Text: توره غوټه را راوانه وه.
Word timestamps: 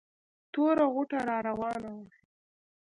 توره 0.51 0.85
غوټه 0.93 1.19
را 1.27 1.37
راوانه 1.45 1.89
وه. 1.97 2.07